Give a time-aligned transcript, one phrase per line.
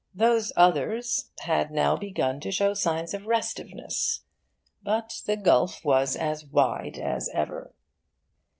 [0.15, 4.21] Those others had now begun to show signs of restiveness;
[4.81, 7.71] but the gulf was as wide as ever.